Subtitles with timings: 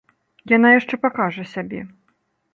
[0.53, 1.85] Яна яшчэ пакажа сябе.